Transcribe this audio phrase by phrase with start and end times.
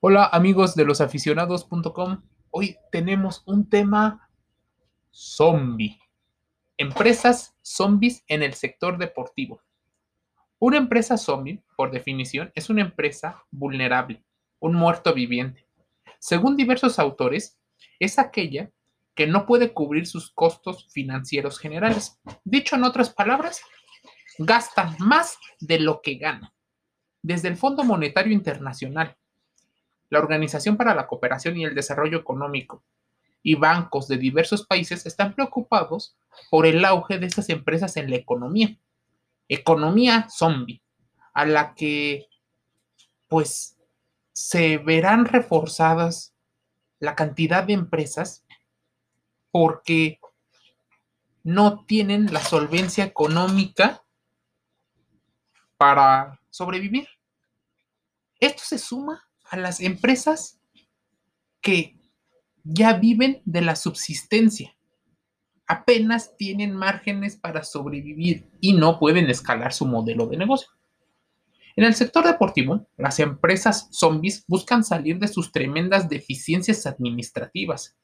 [0.00, 2.22] Hola amigos de losaficionados.com.
[2.50, 4.30] Hoy tenemos un tema
[5.10, 5.98] zombie.
[6.76, 9.60] Empresas zombies en el sector deportivo.
[10.60, 14.22] Una empresa zombie, por definición, es una empresa vulnerable,
[14.60, 15.66] un muerto viviente.
[16.20, 17.58] Según diversos autores,
[17.98, 18.70] es aquella
[19.16, 22.20] que no puede cubrir sus costos financieros generales.
[22.44, 23.62] Dicho en otras palabras,
[24.38, 26.54] gasta más de lo que gana.
[27.20, 29.16] Desde el Fondo Monetario Internacional,
[30.10, 32.82] la Organización para la Cooperación y el Desarrollo Económico
[33.42, 36.16] y bancos de diversos países están preocupados
[36.50, 38.78] por el auge de estas empresas en la economía.
[39.48, 40.82] Economía zombie,
[41.32, 42.26] a la que
[43.28, 43.76] pues
[44.32, 46.34] se verán reforzadas
[46.98, 48.44] la cantidad de empresas
[49.50, 50.20] porque
[51.42, 54.04] no tienen la solvencia económica
[55.76, 57.08] para sobrevivir.
[58.40, 60.60] Esto se suma a las empresas
[61.60, 61.98] que
[62.64, 64.76] ya viven de la subsistencia.
[65.66, 70.68] Apenas tienen márgenes para sobrevivir y no pueden escalar su modelo de negocio.
[71.76, 77.96] En el sector deportivo, las empresas zombies buscan salir de sus tremendas deficiencias administrativas.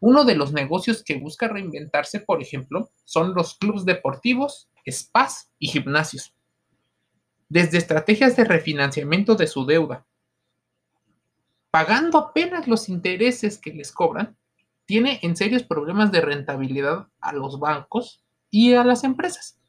[0.00, 5.68] Uno de los negocios que busca reinventarse, por ejemplo, son los clubes deportivos, spas y
[5.68, 6.34] gimnasios.
[7.48, 10.06] Desde estrategias de refinanciamiento de su deuda,
[11.78, 14.36] pagando apenas los intereses que les cobran,
[14.84, 19.60] tiene en serios problemas de rentabilidad a los bancos y a las empresas.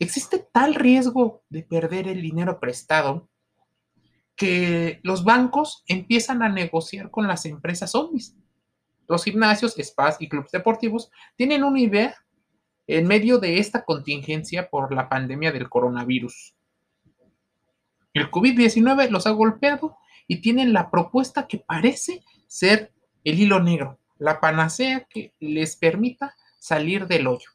[0.00, 3.28] Existe tal riesgo de perder el dinero prestado
[4.34, 8.34] que los bancos empiezan a negociar con las empresas zombies.
[9.06, 12.16] Los gimnasios, spas y clubes deportivos tienen una idea
[12.88, 16.56] en medio de esta contingencia por la pandemia del coronavirus.
[18.12, 22.92] El COVID-19 los ha golpeado y tienen la propuesta que parece ser
[23.24, 27.50] el hilo negro, la panacea que les permita salir del hoyo.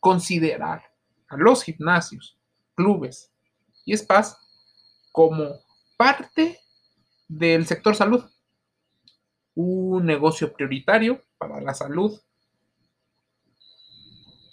[0.00, 0.82] Considerar
[1.28, 2.38] a los gimnasios,
[2.74, 3.32] clubes
[3.84, 4.36] y spas
[5.12, 5.60] como
[5.96, 6.60] parte
[7.28, 8.24] del sector salud.
[9.54, 12.20] Un negocio prioritario para la salud.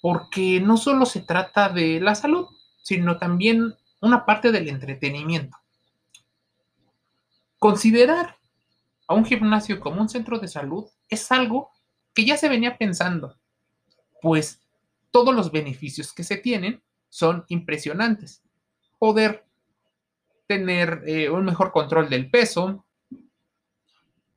[0.02, 2.48] Porque no solo se trata de la salud,
[2.82, 5.58] sino también una parte del entretenimiento.
[7.62, 8.38] Considerar
[9.08, 11.70] a un gimnasio como un centro de salud es algo
[12.16, 13.38] que ya se venía pensando,
[14.20, 14.60] pues
[15.12, 18.42] todos los beneficios que se tienen son impresionantes.
[18.98, 19.46] Poder
[20.48, 22.84] tener eh, un mejor control del peso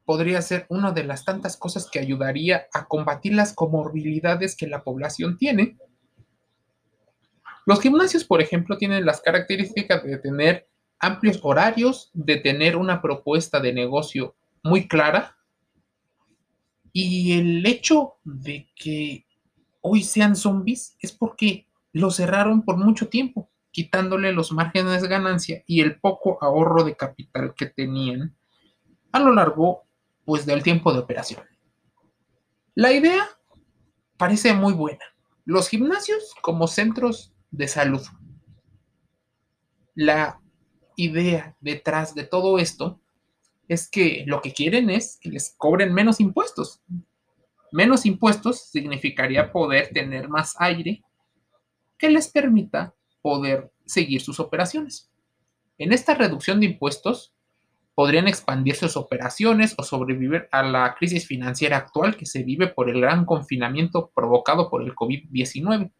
[0.04, 4.84] podría ser una de las tantas cosas que ayudaría a combatir las comorbilidades que la
[4.84, 5.78] población tiene.
[7.64, 10.68] Los gimnasios, por ejemplo, tienen las características de tener
[11.04, 15.36] amplios horarios, de tener una propuesta de negocio muy clara.
[16.92, 19.26] Y el hecho de que
[19.80, 25.62] hoy sean zombies es porque lo cerraron por mucho tiempo, quitándole los márgenes de ganancia
[25.66, 28.36] y el poco ahorro de capital que tenían
[29.12, 29.84] a lo largo
[30.24, 31.44] pues del tiempo de operación.
[32.74, 33.24] La idea
[34.16, 35.04] parece muy buena.
[35.44, 38.02] Los gimnasios como centros de salud.
[39.94, 40.40] La
[40.96, 43.00] idea detrás de todo esto
[43.68, 46.82] es que lo que quieren es que les cobren menos impuestos.
[47.72, 51.02] Menos impuestos significaría poder tener más aire
[51.98, 55.10] que les permita poder seguir sus operaciones.
[55.78, 57.34] En esta reducción de impuestos
[57.94, 62.90] podrían expandir sus operaciones o sobrevivir a la crisis financiera actual que se vive por
[62.90, 65.90] el gran confinamiento provocado por el COVID-19.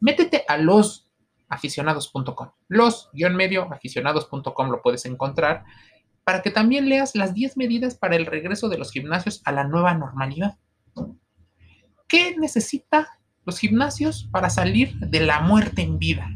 [0.00, 1.07] Métete a los
[1.48, 2.50] aficionados.com.
[2.68, 5.64] Los-medio aficionados.com lo puedes encontrar
[6.24, 9.64] para que también leas las 10 medidas para el regreso de los gimnasios a la
[9.64, 10.58] nueva normalidad.
[12.06, 16.28] ¿Qué necesita los gimnasios para salir de la muerte en vida?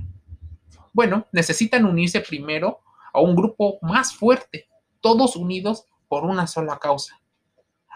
[0.92, 2.80] Bueno, necesitan unirse primero
[3.12, 4.66] a un grupo más fuerte,
[5.00, 7.20] todos unidos por una sola causa.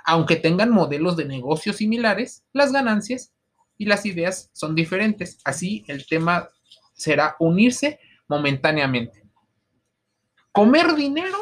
[0.04, 3.32] Aunque tengan modelos de negocios similares, las ganancias
[3.78, 5.38] y las ideas son diferentes.
[5.44, 6.48] Así, el tema
[6.96, 9.22] será unirse momentáneamente.
[10.50, 11.36] Comer dinero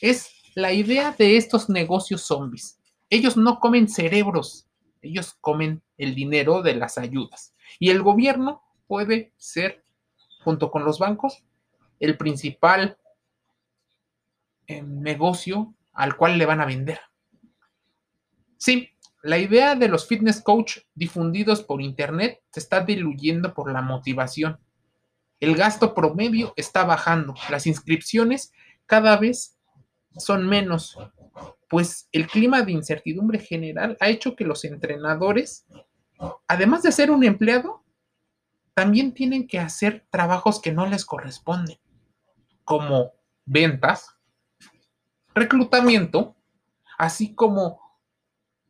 [0.00, 2.78] es la idea de estos negocios zombies.
[3.08, 4.68] Ellos no comen cerebros,
[5.02, 7.54] ellos comen el dinero de las ayudas.
[7.78, 9.84] Y el gobierno puede ser,
[10.44, 11.44] junto con los bancos,
[11.98, 12.98] el principal
[14.66, 17.00] eh, negocio al cual le van a vender.
[18.56, 18.90] Sí,
[19.22, 24.58] la idea de los fitness coach difundidos por internet se está diluyendo por la motivación
[25.40, 27.34] el gasto promedio está bajando.
[27.48, 28.52] Las inscripciones
[28.86, 29.58] cada vez
[30.16, 30.98] son menos,
[31.68, 35.66] pues el clima de incertidumbre general ha hecho que los entrenadores,
[36.46, 37.84] además de ser un empleado,
[38.74, 41.78] también tienen que hacer trabajos que no les corresponden,
[42.64, 43.12] como
[43.44, 44.16] ventas,
[45.34, 46.36] reclutamiento,
[46.98, 47.80] así como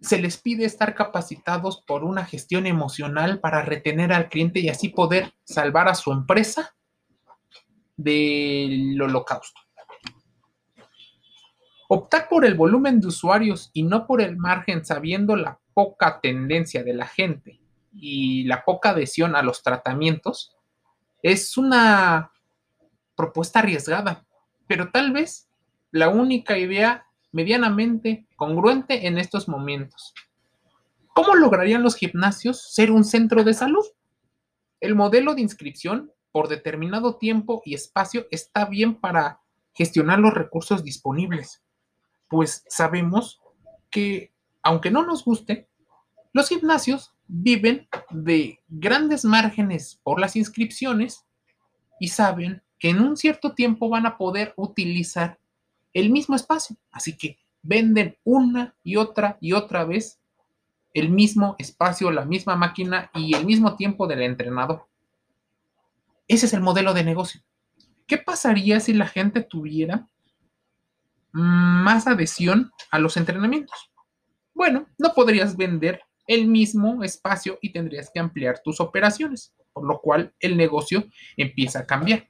[0.01, 4.89] se les pide estar capacitados por una gestión emocional para retener al cliente y así
[4.89, 6.75] poder salvar a su empresa
[7.97, 9.61] del holocausto.
[11.89, 16.83] Optar por el volumen de usuarios y no por el margen sabiendo la poca tendencia
[16.83, 17.61] de la gente
[17.93, 20.57] y la poca adhesión a los tratamientos
[21.23, 22.33] es una
[23.17, 24.25] propuesta arriesgada,
[24.67, 25.49] pero tal vez
[25.91, 30.15] la única idea medianamente congruente en estos momentos.
[31.15, 33.85] ¿Cómo lograrían los gimnasios ser un centro de salud?
[34.81, 39.41] El modelo de inscripción por determinado tiempo y espacio está bien para
[39.75, 41.63] gestionar los recursos disponibles,
[42.29, 43.41] pues sabemos
[43.91, 45.69] que, aunque no nos guste,
[46.33, 51.27] los gimnasios viven de grandes márgenes por las inscripciones
[51.99, 55.39] y saben que en un cierto tiempo van a poder utilizar
[55.93, 56.77] el mismo espacio.
[56.91, 60.21] Así que venden una y otra y otra vez
[60.95, 64.87] el mismo espacio, la misma máquina y el mismo tiempo del entrenador.
[66.27, 67.43] Ese es el modelo de negocio.
[68.07, 70.09] ¿Qué pasaría si la gente tuviera
[71.33, 73.93] más adhesión a los entrenamientos?
[74.53, 80.01] Bueno, no podrías vender el mismo espacio y tendrías que ampliar tus operaciones, por lo
[80.01, 81.05] cual el negocio
[81.37, 82.29] empieza a cambiar.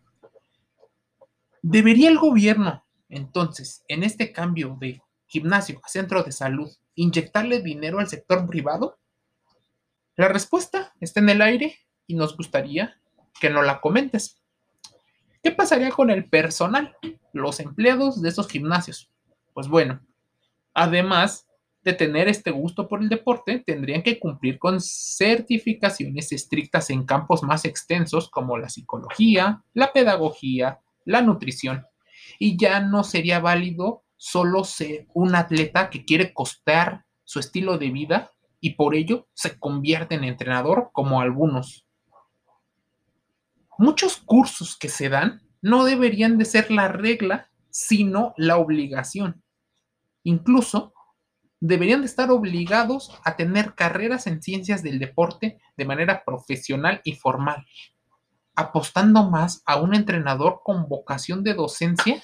[1.63, 7.99] ¿Debería el gobierno entonces, en este cambio de gimnasio a centro de salud, inyectarle dinero
[7.99, 8.99] al sector privado?
[10.17, 13.01] La respuesta está en el aire y nos gustaría
[13.41, 14.41] que nos la comentes.
[15.43, 16.97] ¿Qué pasaría con el personal,
[17.33, 19.11] los empleados de esos gimnasios?
[19.55, 20.01] Pues bueno,
[20.75, 21.47] además
[21.83, 27.43] de tener este gusto por el deporte, tendrían que cumplir con certificaciones estrictas en campos
[27.43, 31.87] más extensos como la psicología, la pedagogía, la nutrición
[32.43, 37.91] y ya no sería válido solo ser un atleta que quiere costear su estilo de
[37.91, 41.87] vida y por ello se convierte en entrenador como algunos.
[43.79, 49.43] Muchos cursos que se dan no deberían de ser la regla, sino la obligación.
[50.25, 50.95] Incluso
[51.61, 57.17] deberían de estar obligados a tener carreras en ciencias del deporte de manera profesional y
[57.17, 57.67] formal
[58.61, 62.23] apostando más a un entrenador con vocación de docencia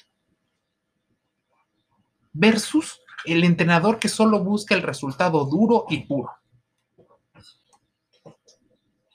[2.32, 6.30] versus el entrenador que solo busca el resultado duro y puro.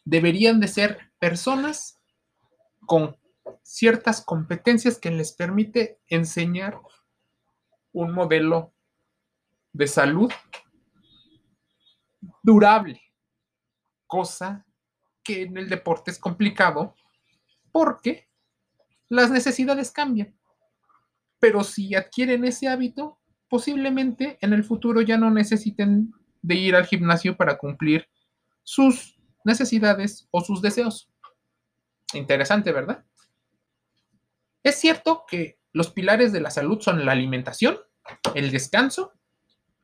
[0.03, 2.00] Deberían de ser personas
[2.85, 3.15] con
[3.62, 6.81] ciertas competencias que les permite enseñar
[7.94, 8.74] un modelo
[9.71, 10.31] de salud
[12.44, 13.01] durable,
[14.07, 14.65] cosa
[15.24, 16.95] que en el deporte es complicado
[17.71, 18.27] porque
[19.09, 20.35] las necesidades cambian.
[21.39, 23.19] Pero si adquieren ese hábito,
[23.50, 28.07] posiblemente en el futuro ya no necesiten de ir al gimnasio para cumplir
[28.63, 31.12] sus necesidades o sus deseos.
[32.13, 33.03] Interesante, ¿verdad?
[34.63, 37.77] Es cierto que los pilares de la salud son la alimentación,
[38.36, 39.13] el descanso,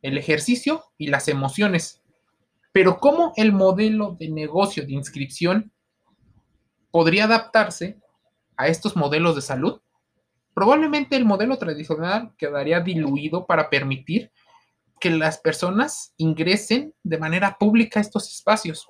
[0.02, 2.02] el ejercicio y las emociones.
[2.72, 5.72] Pero ¿cómo el modelo de negocio de inscripción
[6.92, 8.00] podría adaptarse
[8.56, 9.82] a estos modelos de salud,
[10.54, 14.32] probablemente el modelo tradicional quedaría diluido para permitir
[15.00, 18.88] que las personas ingresen de manera pública a estos espacios.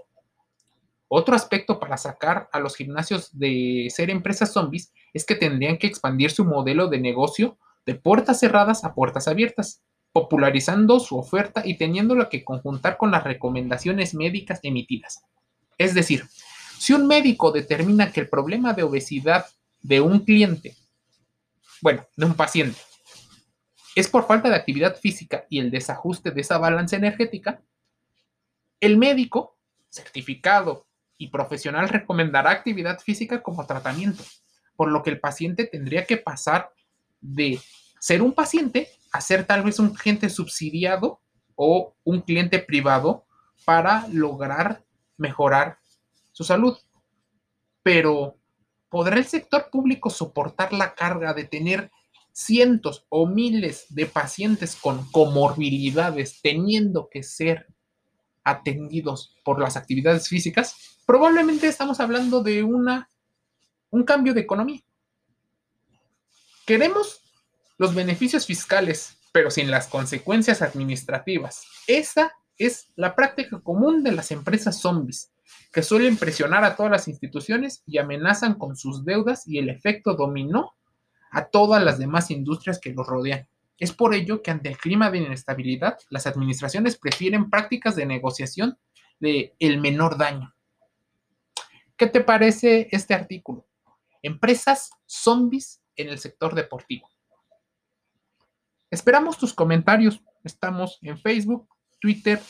[1.10, 5.88] Otro aspecto para sacar a los gimnasios de ser empresas zombies es que tendrían que
[5.88, 11.78] expandir su modelo de negocio de puertas cerradas a puertas abiertas, popularizando su oferta y
[11.78, 15.24] teniéndola que conjuntar con las recomendaciones médicas emitidas.
[15.78, 16.26] Es decir,
[16.78, 19.46] si un médico determina que el problema de obesidad
[19.82, 20.76] de un cliente,
[21.82, 22.80] bueno, de un paciente,
[23.96, 27.62] es por falta de actividad física y el desajuste de esa balanza energética,
[28.80, 29.58] el médico
[29.90, 30.86] certificado
[31.18, 34.24] y profesional recomendará actividad física como tratamiento,
[34.76, 36.72] por lo que el paciente tendría que pasar
[37.20, 37.60] de
[38.00, 41.22] ser un paciente a ser tal vez un cliente subsidiado
[41.56, 43.26] o un cliente privado
[43.66, 44.84] para lograr
[45.18, 45.80] mejorar
[46.38, 46.78] su salud.
[47.82, 48.38] Pero,
[48.90, 51.90] ¿podrá el sector público soportar la carga de tener
[52.32, 57.66] cientos o miles de pacientes con comorbilidades teniendo que ser
[58.44, 61.00] atendidos por las actividades físicas?
[61.08, 63.10] Probablemente estamos hablando de una,
[63.90, 64.82] un cambio de economía.
[66.68, 67.20] ¿Queremos
[67.80, 71.64] los beneficios fiscales, pero sin las consecuencias administrativas.
[71.88, 75.32] Esa es la práctica común de las empresas zombies,
[75.72, 80.16] que suelen presionar a todas las instituciones y amenazan con sus deudas y el efecto
[80.16, 80.76] dominó
[81.32, 83.48] a todas las demás industrias que los rodean.
[83.80, 88.78] Es por ello que ante el clima de inestabilidad, las administraciones prefieren prácticas de negociación
[89.20, 90.54] de el menor daño.
[91.96, 93.68] ¿Qué te parece este artículo?
[94.22, 97.10] Empresas zombies en el sector deportivo.
[98.90, 100.22] Esperamos tus comentarios.
[100.44, 101.68] Estamos en Facebook,
[102.00, 102.42] Twitter,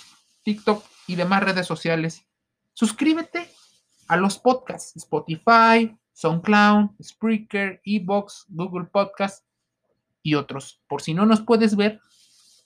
[0.43, 2.26] TikTok y demás redes sociales.
[2.77, 3.50] Suscríbete
[4.07, 9.43] a los podcasts Spotify, SoundCloud, Spreaker, Ebox, Google Podcast
[10.22, 10.79] y otros.
[10.88, 12.00] Por si no nos puedes ver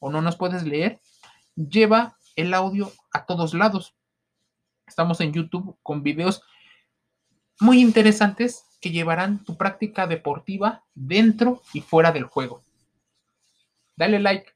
[0.02, 1.00] o no nos puedes leer,
[1.56, 3.96] lleva el audio a todos lados.
[4.86, 6.44] Estamos en YouTube con videos
[7.62, 12.66] muy interesantes que llevarán tu práctica deportiva dentro y fuera del juego.
[13.96, 14.52] Dale like.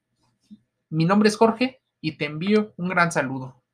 [0.89, 3.64] Mi nombre es Jorge y te envío un gran saludo.